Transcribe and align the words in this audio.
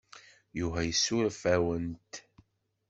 Yuba 0.59 0.79
yessuref-awent. 0.83 2.13